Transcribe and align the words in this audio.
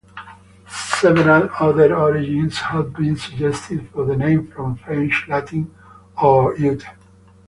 Several 0.99 1.47
other 1.59 1.95
origins 1.95 2.57
have 2.57 2.91
been 2.93 3.15
suggested 3.15 3.87
for 3.91 4.03
the 4.03 4.15
name, 4.17 4.47
from 4.47 4.75
French, 4.77 5.27
Latin, 5.29 5.71
or 6.19 6.57
Ute. 6.57 6.83